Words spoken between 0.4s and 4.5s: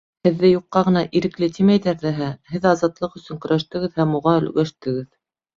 юҡҡа ғына Ирекле тимәйҙәр ҙәһә! һеҙ азатлыҡ өсөн көрәштегеҙ һәм уға